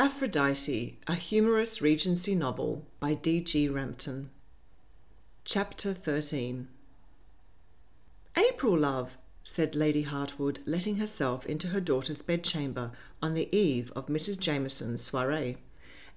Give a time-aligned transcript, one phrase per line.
[0.00, 3.68] Aphrodite, a humorous Regency novel by D.G.
[3.68, 4.30] Rampton.
[5.44, 6.68] Chapter 13
[8.36, 14.06] April, love, said Lady Hartwood, letting herself into her daughter's bedchamber on the eve of
[14.06, 14.38] Mrs.
[14.38, 15.56] Jameson's soiree.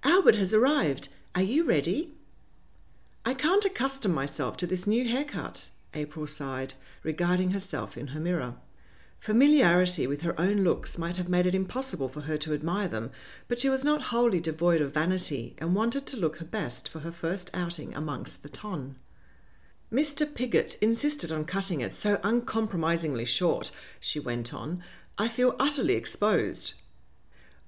[0.04, 1.07] Albert has arrived.
[1.34, 2.11] Are you ready?
[3.25, 8.57] I can't accustom myself to this new haircut, April sighed, regarding herself in her mirror.
[9.21, 13.11] Familiarity with her own looks might have made it impossible for her to admire them,
[13.47, 17.01] but she was not wholly devoid of vanity and wanted to look her best for
[17.01, 18.96] her first outing amongst the ton.
[19.93, 20.25] Mr.
[20.25, 24.82] Piggott insisted on cutting it so uncompromisingly short, she went on.
[25.19, 26.74] I feel utterly exposed.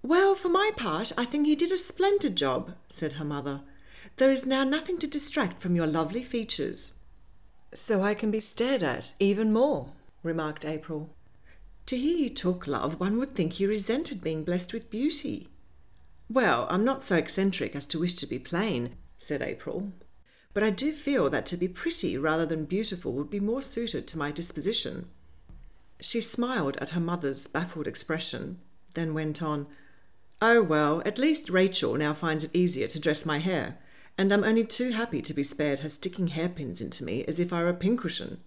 [0.02, 3.62] Well, for my part, I think he did a splendid job, said her mother.
[4.16, 6.94] There is now nothing to distract from your lovely features.
[7.76, 9.92] So I can be stared at even more,
[10.23, 11.12] remarked April.
[11.88, 15.50] To hear you talk, love, one would think you resented being blessed with beauty.
[16.30, 19.92] Well, I'm not so eccentric as to wish to be plain, said April.
[20.54, 24.08] But I do feel that to be pretty rather than beautiful would be more suited
[24.08, 25.09] to my disposition.
[26.00, 28.59] She smiled at her mother's baffled expression,
[28.94, 29.67] then went on,
[30.42, 33.78] Oh, well, at least Rachel now finds it easier to dress my hair,
[34.17, 37.54] and I'm only too happy to be spared her sticking hairpins into me as if
[37.54, 38.42] I were a pincushion.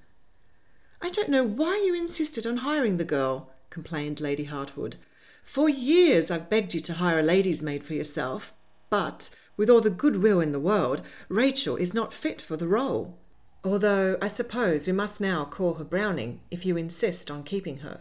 [1.07, 4.97] I don't know why you insisted on hiring the girl, complained Lady Hartwood.
[5.45, 8.53] For years I've begged you to hire a lady's maid for yourself,
[8.91, 12.67] but, with all the good will in the world, Rachel is not fit for the
[12.67, 13.17] role.
[13.63, 18.01] Although I suppose we must now call her Browning if you insist on keeping her.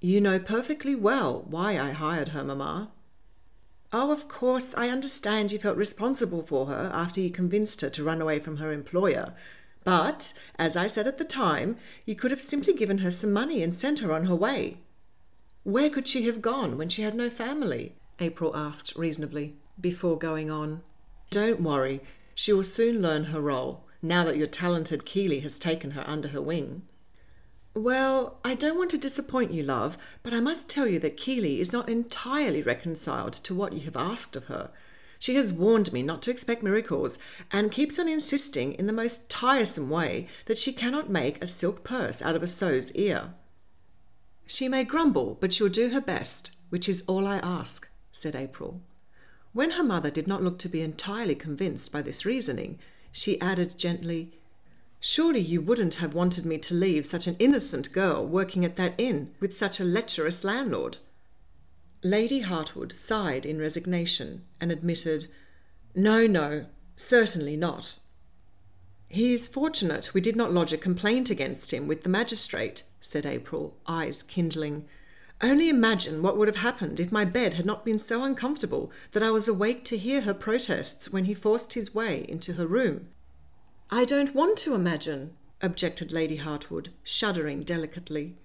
[0.00, 2.92] You know perfectly well why I hired her, mamma.
[3.92, 8.04] Oh, of course, I understand you felt responsible for her after you convinced her to
[8.04, 9.34] run away from her employer,
[9.88, 13.62] but, as I said at the time, you could have simply given her some money
[13.62, 14.82] and sent her on her way.
[15.62, 17.94] Where could she have gone when she had no family?
[18.20, 20.82] April asked reasonably, before going on.
[21.30, 22.02] Don't worry,
[22.34, 26.28] she will soon learn her role, now that your talented Keeley has taken her under
[26.28, 26.82] her wing.
[27.72, 31.62] Well, I don't want to disappoint you, love, but I must tell you that Keeley
[31.62, 34.68] is not entirely reconciled to what you have asked of her.
[35.18, 37.18] She has warned me not to expect miracles,
[37.50, 41.82] and keeps on insisting in the most tiresome way that she cannot make a silk
[41.82, 43.34] purse out of a sow's ear.
[44.46, 48.80] She may grumble, but she'll do her best, which is all I ask, said April.
[49.52, 52.78] When her mother did not look to be entirely convinced by this reasoning,
[53.10, 54.32] she added gently,
[55.00, 58.94] Surely you wouldn't have wanted me to leave such an innocent girl working at that
[58.98, 60.98] inn with such a lecherous landlord.
[62.02, 65.26] Lady Hartwood sighed in resignation and admitted,
[65.94, 67.98] No, no, certainly not.
[69.08, 73.26] He is fortunate we did not lodge a complaint against him with the magistrate, said
[73.26, 74.86] April, eyes kindling.
[75.40, 79.22] Only imagine what would have happened if my bed had not been so uncomfortable that
[79.22, 83.08] I was awake to hear her protests when he forced his way into her room.
[83.90, 88.36] I don't want to imagine, objected Lady Hartwood, shuddering delicately.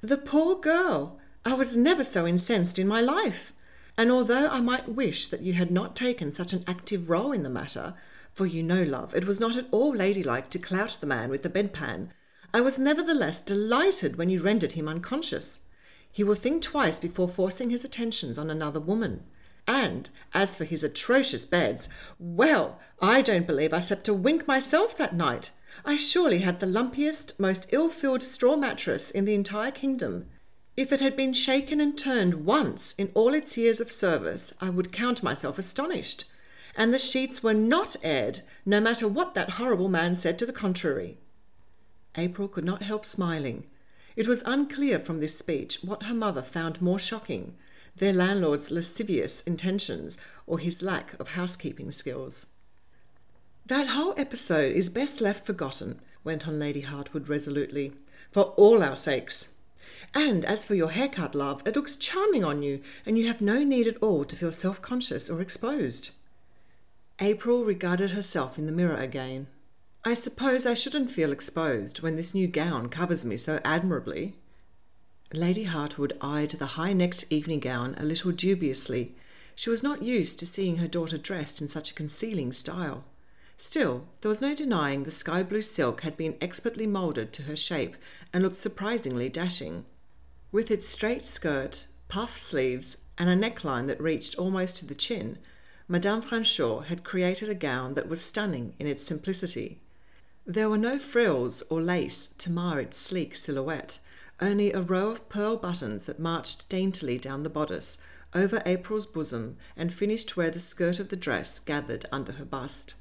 [0.00, 1.18] The poor girl!
[1.44, 3.52] I was never so incensed in my life.
[3.98, 7.42] And although I might wish that you had not taken such an active role in
[7.42, 7.94] the matter,
[8.32, 11.42] for you know, love, it was not at all ladylike to clout the man with
[11.42, 12.08] the bedpan,
[12.54, 15.62] I was nevertheless delighted when you rendered him unconscious.
[16.10, 19.24] He will think twice before forcing his attentions on another woman.
[19.66, 21.88] And as for his atrocious beds,
[22.18, 25.50] well, I don't believe I slept a wink myself that night.
[25.84, 30.26] I surely had the lumpiest, most ill filled straw mattress in the entire kingdom.
[30.76, 34.70] If it had been shaken and turned once in all its years of service, I
[34.70, 36.24] would count myself astonished.
[36.74, 40.52] And the sheets were not aired, no matter what that horrible man said to the
[40.52, 41.18] contrary.
[42.16, 43.64] April could not help smiling.
[44.16, 47.54] It was unclear from this speech what her mother found more shocking
[47.96, 52.46] their landlord's lascivious intentions or his lack of housekeeping skills.
[53.66, 57.92] That whole episode is best left forgotten, went on Lady Hartwood resolutely,
[58.30, 59.51] for all our sakes.
[60.14, 63.62] And as for your haircut, love, it looks charming on you, and you have no
[63.62, 66.10] need at all to feel self conscious or exposed.
[67.20, 69.46] April regarded herself in the mirror again.
[70.04, 74.34] I suppose I shouldn't feel exposed when this new gown covers me so admirably.
[75.32, 79.14] Lady Hartwood eyed the high necked evening gown a little dubiously.
[79.54, 83.04] She was not used to seeing her daughter dressed in such a concealing style.
[83.56, 87.56] Still, there was no denying the sky blue silk had been expertly moulded to her
[87.56, 87.96] shape
[88.32, 89.84] and looked surprisingly dashing.
[90.50, 95.38] With its straight skirt, puff sleeves, and a neckline that reached almost to the chin,
[95.88, 99.80] Madame Franchot had created a gown that was stunning in its simplicity.
[100.46, 104.00] There were no frills or lace to mar its sleek silhouette,
[104.40, 107.98] only a row of pearl buttons that marched daintily down the bodice,
[108.34, 112.94] over April's bosom and finished where the skirt of the dress gathered under her bust.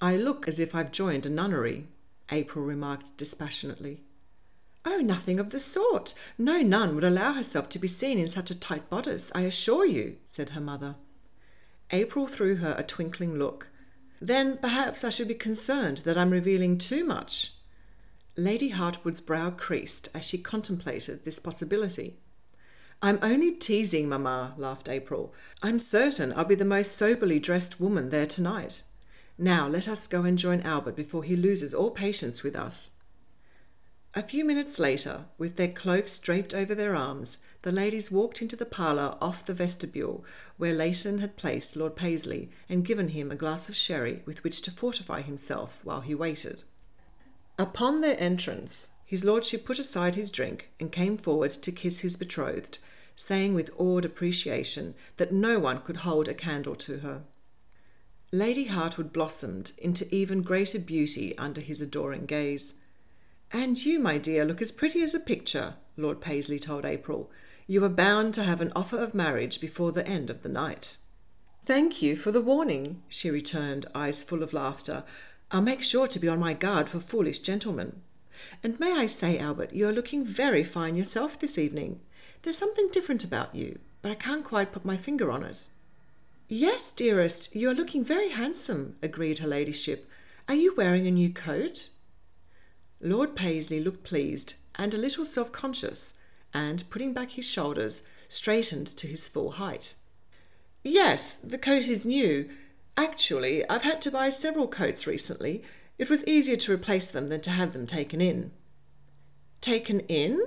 [0.00, 1.88] I look as if I've joined a nunnery,
[2.30, 4.02] April remarked dispassionately.
[4.84, 6.14] Oh, nothing of the sort.
[6.36, 9.86] No nun would allow herself to be seen in such a tight bodice, I assure
[9.86, 10.96] you, said her mother.
[11.90, 13.68] April threw her a twinkling look.
[14.20, 17.54] Then perhaps I should be concerned that I'm revealing too much.
[18.36, 22.18] Lady Hartwood's brow creased as she contemplated this possibility.
[23.00, 25.34] I'm only teasing, Mamma, laughed April.
[25.62, 28.82] I'm certain I'll be the most soberly dressed woman there tonight.
[29.36, 32.90] Now let us go and join Albert before he loses all patience with us.
[34.16, 38.54] A few minutes later, with their cloaks draped over their arms, the ladies walked into
[38.54, 40.24] the parlour off the vestibule,
[40.56, 44.62] where Leighton had placed Lord Paisley and given him a glass of sherry with which
[44.62, 46.62] to fortify himself while he waited.
[47.58, 52.16] Upon their entrance, his lordship put aside his drink and came forward to kiss his
[52.16, 52.78] betrothed,
[53.16, 57.22] saying with awed appreciation that no one could hold a candle to her.
[58.34, 62.74] Lady Hartwood blossomed into even greater beauty under his adoring gaze.
[63.52, 67.30] And you, my dear, look as pretty as a picture, Lord Paisley told April.
[67.68, 70.96] You are bound to have an offer of marriage before the end of the night.
[71.64, 75.04] Thank you for the warning, she returned, eyes full of laughter.
[75.52, 78.02] I'll make sure to be on my guard for foolish gentlemen.
[78.64, 82.00] And may I say, Albert, you are looking very fine yourself this evening.
[82.42, 85.68] There's something different about you, but I can't quite put my finger on it.
[86.48, 90.08] Yes, dearest, you are looking very handsome, agreed her ladyship.
[90.46, 91.88] Are you wearing a new coat?
[93.00, 96.14] Lord Paisley looked pleased and a little self conscious,
[96.52, 99.94] and putting back his shoulders, straightened to his full height.
[100.82, 102.50] Yes, the coat is new.
[102.96, 105.62] Actually, I've had to buy several coats recently.
[105.96, 108.52] It was easier to replace them than to have them taken in.
[109.60, 110.40] Taken in?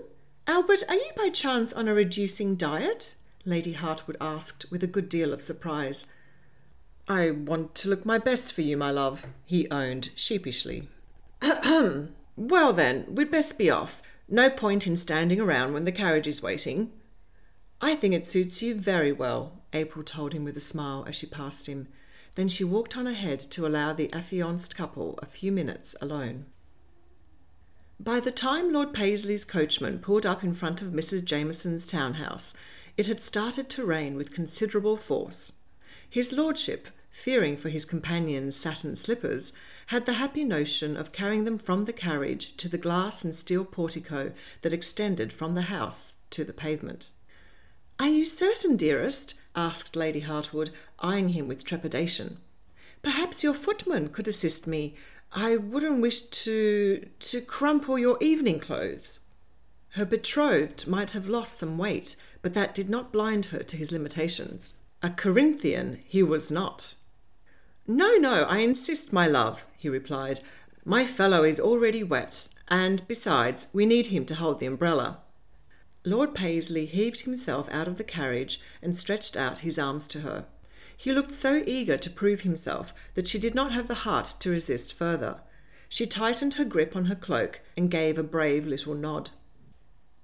[0.45, 3.15] Albert, are you by chance on a reducing diet?
[3.47, 6.07] Lady Hartwood asked with a good deal of surprise.
[7.07, 10.89] I want to look my best for you, my love, he owned sheepishly.
[11.41, 12.13] Ahem.
[12.35, 14.01] well, then, we'd best be off.
[14.27, 16.91] No point in standing around when the carriage is waiting.
[17.79, 21.25] I think it suits you very well, April told him with a smile as she
[21.25, 21.87] passed him.
[22.35, 26.47] Then she walked on ahead to allow the affianced couple a few minutes alone.
[27.97, 31.23] By the time Lord Paisley's coachman pulled up in front of Mrs.
[31.23, 32.53] Jameson's townhouse,
[32.97, 35.59] it had started to rain with considerable force.
[36.09, 39.53] His lordship, fearing for his companion's satin slippers,
[39.87, 43.63] had the happy notion of carrying them from the carriage to the glass and steel
[43.63, 47.11] portico that extended from the house to the pavement.
[47.99, 49.35] Are you certain, dearest?
[49.55, 52.37] asked Lady Hartwood, eyeing him with trepidation.
[53.01, 54.95] Perhaps your footman could assist me.
[55.31, 59.21] I wouldn't wish to to crumple your evening clothes.
[59.91, 63.91] Her betrothed might have lost some weight, but that did not blind her to his
[63.91, 64.75] limitations.
[65.01, 66.95] A Corinthian he was not.
[67.85, 70.41] No, no, I insist, my love, he replied.
[70.83, 75.19] My fellow is already wet, and besides, we need him to hold the umbrella.
[76.03, 80.45] Lord Paisley heaved himself out of the carriage and stretched out his arms to her.
[80.95, 84.49] He looked so eager to prove himself that she did not have the heart to
[84.49, 85.41] resist further.
[85.89, 89.29] She tightened her grip on her cloak and gave a brave little nod.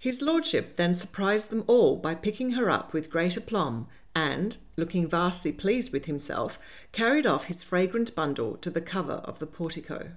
[0.04, 5.08] His lordship then surprised them all by picking her up with great aplomb and, looking
[5.08, 6.60] vastly pleased with himself,
[6.92, 10.12] carried off his fragrant bundle to the cover of the portico.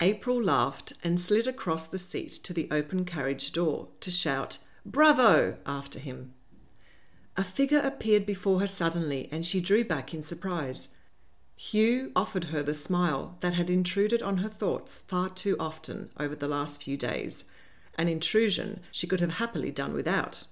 [0.00, 5.56] April laughed and slid across the seat to the open carriage door to shout, Bravo!
[5.66, 6.34] after him.
[7.36, 10.90] A figure appeared before her suddenly, and she drew back in surprise.
[11.56, 16.36] Hugh offered her the smile that had intruded on her thoughts far too often over
[16.36, 17.46] the last few days,
[17.98, 20.46] an intrusion she could have happily done without.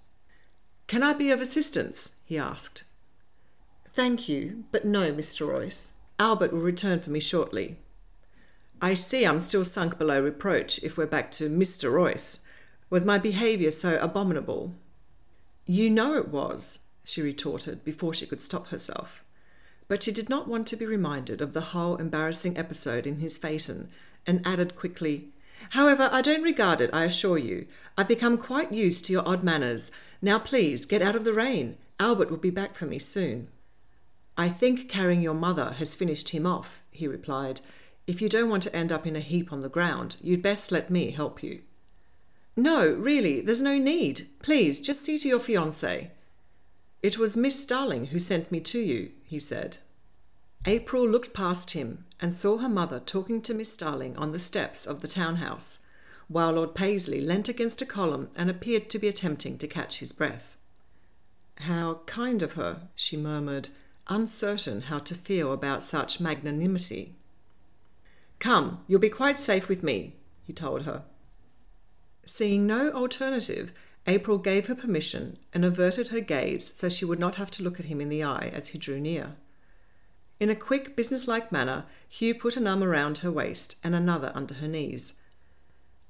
[0.86, 2.12] Can I be of assistance?
[2.24, 2.84] he asked.
[3.92, 5.48] Thank you, but no, Mr.
[5.48, 5.92] Royce.
[6.18, 7.78] Albert will return for me shortly.
[8.80, 11.90] I see I'm still sunk below reproach if we're back to Mr.
[11.90, 12.40] Royce.
[12.90, 14.74] Was my behaviour so abominable?
[15.64, 19.24] You know it was, she retorted before she could stop herself.
[19.88, 23.38] But she did not want to be reminded of the whole embarrassing episode in his
[23.38, 23.88] phaeton,
[24.26, 25.30] and added quickly,
[25.70, 27.66] However, I don't regard it, I assure you.
[27.96, 29.90] I've become quite used to your odd manners.
[30.22, 31.76] Now please, get out of the rain.
[31.98, 33.48] Albert will be back for me soon.
[34.36, 37.62] I think carrying your mother has finished him off, he replied.
[38.06, 40.70] If you don't want to end up in a heap on the ground, you'd best
[40.70, 41.62] let me help you.
[42.54, 44.28] No, really, there's no need.
[44.42, 46.10] Please, just see to your fiancée.
[47.02, 49.78] It was Miss Starling who sent me to you, he said.
[50.68, 54.85] April looked past him and saw her mother talking to Miss Starling on the steps
[54.85, 55.78] of the townhouse,
[56.26, 60.11] while Lord Paisley leant against a column and appeared to be attempting to catch his
[60.11, 60.56] breath.
[61.58, 63.68] How kind of her, she murmured,
[64.08, 67.14] uncertain how to feel about such magnanimity.
[68.40, 71.04] Come, you'll be quite safe with me, he told her.
[72.25, 73.73] Seeing no alternative,
[74.08, 77.78] April gave her permission and averted her gaze so she would not have to look
[77.78, 79.37] at him in the eye as he drew near.
[80.38, 84.54] In a quick, businesslike manner, Hugh put an arm around her waist and another under
[84.54, 85.14] her knees.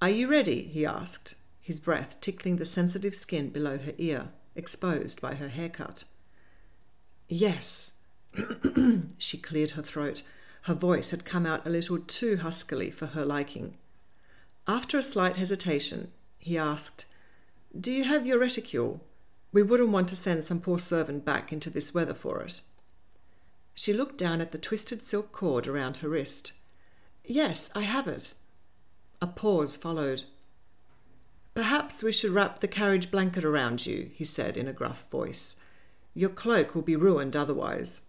[0.03, 0.63] Are you ready?
[0.63, 6.05] he asked, his breath tickling the sensitive skin below her ear, exposed by her haircut.
[7.29, 7.93] Yes.
[9.19, 10.23] she cleared her throat.
[10.63, 13.77] Her voice had come out a little too huskily for her liking.
[14.67, 17.07] After a slight hesitation, he asked,
[17.79, 19.01] Do you have your reticule?
[19.53, 22.63] We wouldn't want to send some poor servant back into this weather for it.
[23.77, 26.53] She looked down at the twisted silk cord around her wrist.
[27.25, 28.35] Yes, I have it.
[29.21, 30.25] A pause followed.
[31.55, 35.57] Perhaps we should wrap the carriage blanket around you, he said in a gruff voice.
[36.15, 38.07] Your cloak will be ruined otherwise.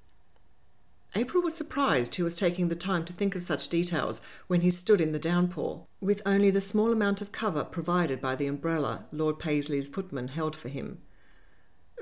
[1.15, 4.69] April was surprised he was taking the time to think of such details when he
[4.69, 9.05] stood in the downpour, with only the small amount of cover provided by the umbrella
[9.11, 11.01] Lord Paisley's footman held for him.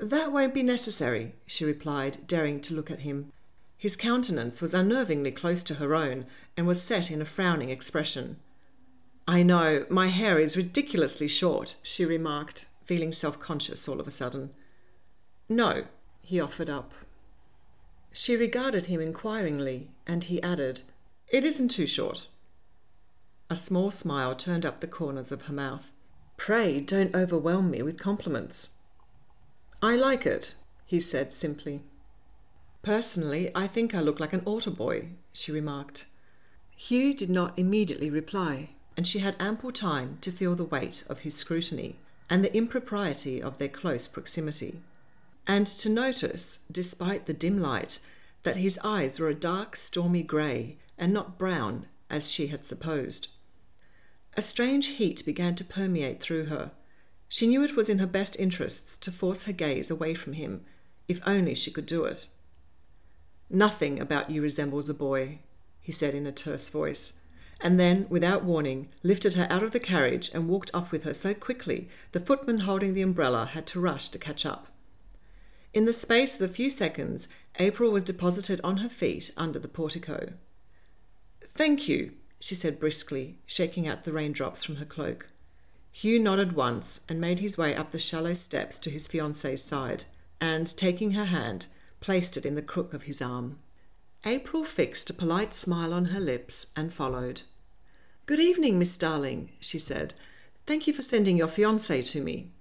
[0.00, 3.32] That won't be necessary, she replied, daring to look at him.
[3.78, 8.36] His countenance was unnervingly close to her own and was set in a frowning expression.
[9.28, 14.12] I know, my hair is ridiculously short, she remarked, feeling self conscious all of a
[14.12, 14.52] sudden.
[15.48, 15.84] No,
[16.22, 16.92] he offered up.
[18.12, 20.82] She regarded him inquiringly, and he added,
[21.28, 22.28] It isn't too short.
[23.50, 25.92] A small smile turned up the corners of her mouth.
[26.36, 28.70] Pray don't overwhelm me with compliments.
[29.82, 30.54] I like it,
[30.86, 31.82] he said simply.
[32.86, 36.06] Personally, I think I look like an altar boy, she remarked.
[36.76, 41.18] Hugh did not immediately reply, and she had ample time to feel the weight of
[41.18, 41.96] his scrutiny
[42.30, 44.82] and the impropriety of their close proximity
[45.48, 47.98] and to notice, despite the dim light,
[48.44, 53.26] that his eyes were a dark, stormy grey and not brown as she had supposed.
[54.36, 56.70] A strange heat began to permeate through her.
[57.26, 60.64] She knew it was in her best interests to force her gaze away from him,
[61.08, 62.28] if only she could do it.
[63.48, 65.38] Nothing about you resembles a boy,
[65.80, 67.14] he said in a terse voice,
[67.60, 71.14] and then, without warning, lifted her out of the carriage and walked off with her
[71.14, 74.68] so quickly the footman holding the umbrella had to rush to catch up.
[75.72, 79.68] In the space of a few seconds, April was deposited on her feet under the
[79.68, 80.32] portico.
[81.48, 85.28] Thank you, she said briskly, shaking out the raindrops from her cloak.
[85.92, 90.04] Hugh nodded once and made his way up the shallow steps to his fiancee's side,
[90.40, 91.66] and, taking her hand,
[92.06, 93.58] placed it in the crook of his arm.
[94.24, 97.42] April fixed a polite smile on her lips and followed.
[98.26, 100.14] Good evening, Miss Starling, she said.
[100.68, 102.52] Thank you for sending your fiancé to me.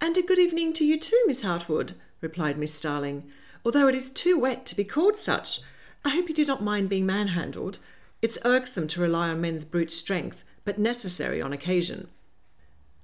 [0.00, 3.30] And a good evening to you too, Miss Hartwood, replied Miss Starling,
[3.64, 5.60] although it is too wet to be called such.
[6.04, 7.78] I hope you do not mind being manhandled.
[8.22, 12.08] It's irksome to rely on men's brute strength, but necessary on occasion.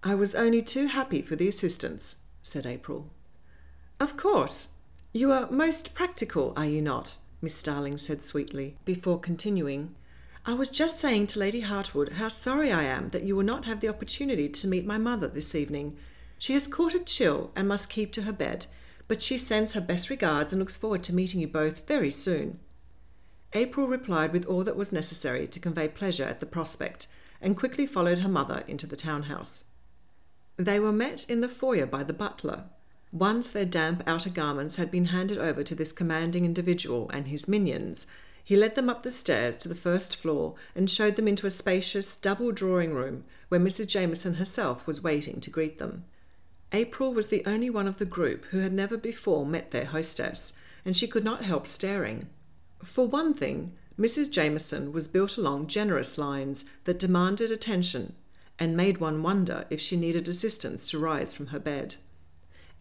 [0.03, 3.12] I was only too happy for the assistance, said April.
[4.00, 4.71] Of course.
[5.12, 7.19] You are most practical, are you not?
[7.43, 9.97] Miss Starling said sweetly, before continuing.
[10.47, 13.64] I was just saying to Lady Hartwood how sorry I am that you will not
[13.64, 15.97] have the opportunity to meet my mother this evening.
[16.38, 18.67] She has caught a chill and must keep to her bed,
[19.09, 22.61] but she sends her best regards and looks forward to meeting you both very soon.
[23.52, 27.09] April replied with all that was necessary to convey pleasure at the prospect,
[27.40, 29.64] and quickly followed her mother into the townhouse.
[30.57, 32.67] They were met in the foyer by the butler.
[33.12, 37.49] Once their damp outer garments had been handed over to this commanding individual and his
[37.49, 38.07] minions,
[38.45, 41.50] he led them up the stairs to the first floor and showed them into a
[41.50, 43.88] spacious double drawing room where Mrs.
[43.88, 46.05] Jameson herself was waiting to greet them.
[46.73, 50.52] April was the only one of the group who had never before met their hostess,
[50.85, 52.29] and she could not help staring.
[52.83, 54.31] For one thing, Mrs.
[54.31, 58.14] Jameson was built along generous lines that demanded attention
[58.59, 61.97] and made one wonder if she needed assistance to rise from her bed.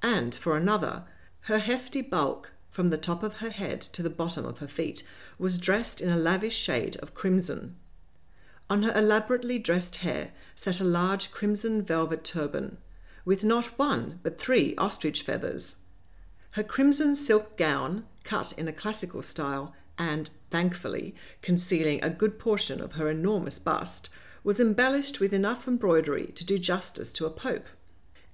[0.02, 1.04] And for another,
[1.42, 5.04] her hefty bulk from the top of her head to the bottom of her feet
[5.38, 7.76] was dressed in a lavish shade of crimson.
[8.70, 12.78] On her elaborately dressed hair sat a large crimson velvet turban,
[13.26, 15.78] with not one but three ostrich feathers.
[16.52, 22.80] Her crimson silk gown, cut in a classical style and, thankfully, concealing a good portion
[22.80, 24.10] of her enormous bust,
[24.44, 27.68] was embellished with enough embroidery to do justice to a pope.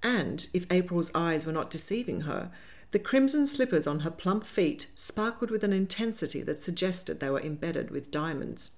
[0.03, 2.51] And, if April's eyes were not deceiving her,
[2.91, 7.41] the crimson slippers on her plump feet sparkled with an intensity that suggested they were
[7.41, 8.71] embedded with diamonds.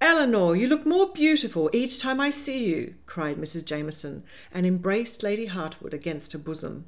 [0.00, 3.66] Eleanor, you look more beautiful each time I see you, cried Mrs.
[3.66, 6.86] Jameson, and embraced Lady Hartwood against her bosom.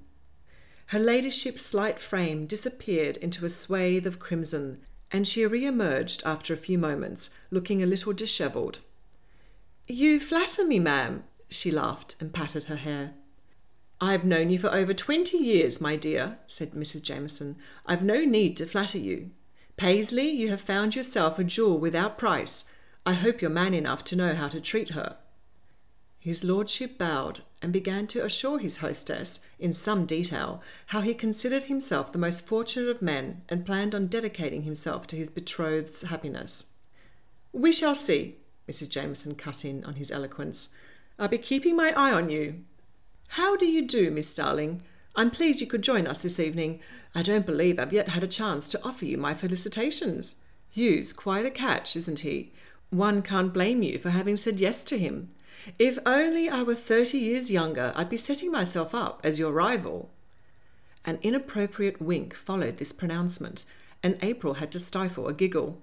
[0.86, 4.80] Her ladyship's slight frame disappeared into a swathe of crimson,
[5.10, 8.78] and she re emerged after a few moments, looking a little dishevelled.
[9.86, 13.14] You flatter me, ma'am, she laughed and patted her hair.
[14.00, 17.02] I've known you for over twenty years, my dear, said Mrs.
[17.02, 17.56] Jameson.
[17.86, 19.30] I've no need to flatter you.
[19.76, 22.64] Paisley, you have found yourself a jewel without price.
[23.06, 25.16] I hope you're man enough to know how to treat her.
[26.18, 31.64] His lordship bowed and began to assure his hostess, in some detail, how he considered
[31.64, 36.74] himself the most fortunate of men and planned on dedicating himself to his betrothed's happiness.
[37.52, 38.36] We shall see,
[38.70, 38.88] Mrs.
[38.88, 40.68] Jameson cut in on his eloquence.
[41.22, 42.64] I'll be keeping my eye on you.
[43.28, 44.82] How do you do, Miss Starling?
[45.14, 46.80] I'm pleased you could join us this evening.
[47.14, 50.40] I don't believe I've yet had a chance to offer you my felicitations.
[50.70, 52.50] Hugh's quite a catch, isn't he?
[52.90, 55.28] One can't blame you for having said yes to him.
[55.78, 60.10] If only I were thirty years younger, I'd be setting myself up as your rival.
[61.04, 63.64] An inappropriate wink followed this pronouncement,
[64.02, 65.80] and April had to stifle a giggle.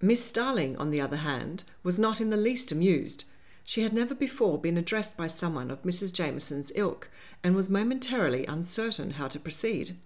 [0.00, 3.24] Miss Starling, on the other hand, was not in the least amused.
[3.68, 6.12] She had never before been addressed by someone of Mrs.
[6.12, 7.10] Jameson's ilk,
[7.42, 9.96] and was momentarily uncertain how to proceed.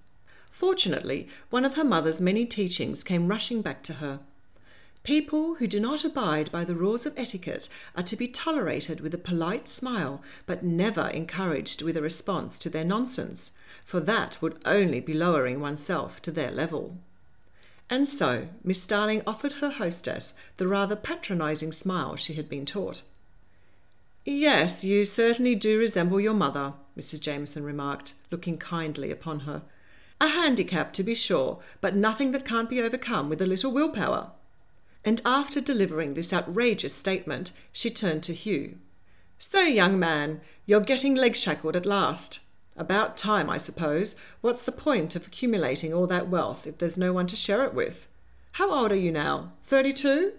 [0.51, 4.21] Fortunately, one of her mother's many teachings came rushing back to her.
[5.03, 9.13] People who do not abide by the rules of etiquette are to be tolerated with
[9.15, 13.53] a polite smile, but never encouraged with a response to their nonsense,
[13.85, 16.97] for that would only be lowering oneself to their level.
[17.91, 23.03] And so Miss Starling offered her hostess the rather patronizing smile she had been taught.
[24.25, 27.21] Yes, you certainly do resemble your mother, Mrs.
[27.21, 29.63] Jameson remarked, looking kindly upon her.
[30.21, 34.33] A handicap, to be sure, but nothing that can't be overcome with a little willpower
[35.05, 38.79] and after delivering this outrageous statement, she turned to Hugh.
[39.39, 42.41] So, young man, you're getting leg shackled at last.
[42.77, 44.17] About time, I suppose.
[44.43, 47.75] What's the point of accumulating all that wealth if there's no one to share it
[47.75, 48.09] with?
[48.53, 49.53] How old are you now?
[49.65, 50.33] Thirty two?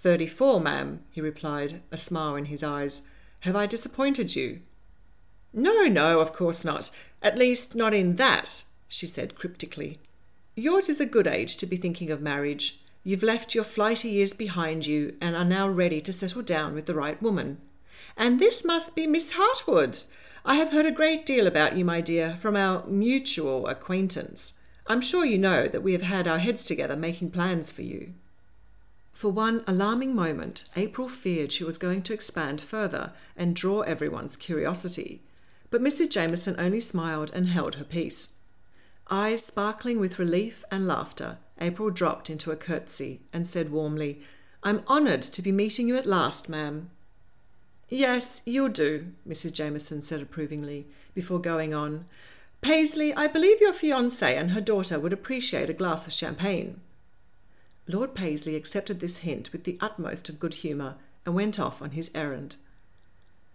[0.00, 3.06] Thirty four, ma'am, he replied, a smile in his eyes.
[3.40, 4.60] Have I disappointed you?
[5.52, 6.90] No, no, of course not.
[7.20, 9.98] At least, not in that, she said cryptically.
[10.56, 12.80] Yours is a good age to be thinking of marriage.
[13.04, 16.86] You've left your flighty years behind you and are now ready to settle down with
[16.86, 17.58] the right woman.
[18.16, 20.06] And this must be Miss Hartwood.
[20.46, 24.54] I have heard a great deal about you, my dear, from our mutual acquaintance.
[24.86, 28.14] I'm sure you know that we have had our heads together making plans for you.
[29.20, 34.34] For one alarming moment, April feared she was going to expand further and draw everyone's
[34.34, 35.20] curiosity.
[35.68, 36.08] But Mrs.
[36.08, 38.30] Jameson only smiled and held her peace.
[39.10, 44.22] Eyes sparkling with relief and laughter, April dropped into a curtsy and said warmly,
[44.62, 46.88] I'm honoured to be meeting you at last, ma'am.
[47.90, 49.52] Yes, you'll do, Mrs.
[49.52, 52.06] Jameson said approvingly, before going on.
[52.62, 56.80] Paisley, I believe your fiancée and her daughter would appreciate a glass of champagne.
[57.92, 61.90] Lord Paisley accepted this hint with the utmost of good humour and went off on
[61.90, 62.56] his errand.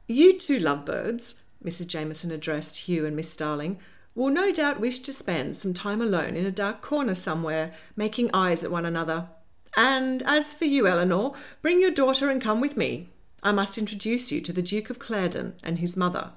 [0.08, 1.88] You two lovebirds, Mrs.
[1.88, 3.80] Jameson addressed Hugh and Miss Starling,
[4.14, 8.30] will no doubt wish to spend some time alone in a dark corner somewhere, making
[8.34, 9.28] eyes at one another.
[9.76, 13.10] And as for you, Eleanor, bring your daughter and come with me.
[13.44, 16.32] I must introduce you to the Duke of Clarendon and his mother.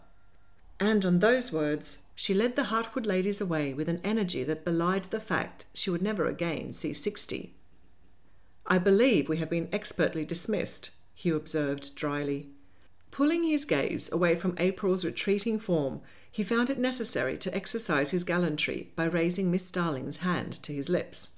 [0.80, 5.04] And on those words, she led the Hartwood ladies away with an energy that belied
[5.04, 7.54] the fact she would never again see sixty.
[8.70, 12.50] I believe we have been expertly dismissed, Hugh observed dryly.
[13.11, 18.24] Pulling his gaze away from April's retreating form, he found it necessary to exercise his
[18.24, 21.31] gallantry by raising Miss Starling's hand to his lips.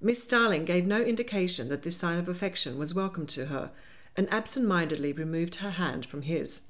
[0.00, 3.72] Miss Starling gave no indication that this sign of affection was welcome to her,
[4.16, 6.62] and absent mindedly removed her hand from his.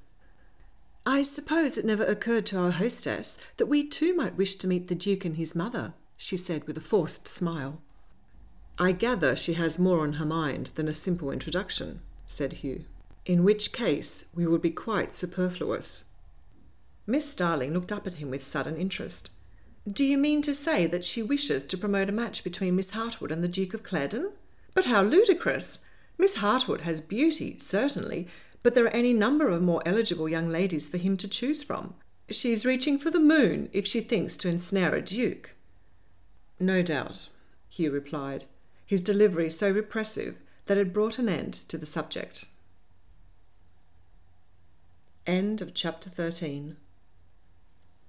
[1.05, 4.87] I suppose it never occurred to our hostess that we too might wish to meet
[4.87, 7.79] the Duke and his mother, she said with a forced smile.
[8.79, 12.85] I gather she has more on her mind than a simple introduction, said Hugh,
[13.25, 16.05] in which case we would be quite superfluous.
[17.05, 19.29] Miss Starling looked up at him with sudden interest.
[19.91, 23.31] Do you mean to say that she wishes to promote a match between Miss Hartwood
[23.31, 24.31] and the Duke of Clarendon?
[24.73, 25.79] But how ludicrous!
[26.17, 28.27] Miss Hartwood has beauty, certainly,
[28.63, 31.95] but there are any number of more eligible young ladies for him to choose from.
[32.29, 35.55] She's reaching for the moon if she thinks to ensnare a duke.
[36.59, 37.29] No doubt,
[37.69, 38.45] Hugh replied,
[38.93, 42.45] his delivery so repressive that it brought an end to the subject.
[45.25, 46.77] End of chapter 13.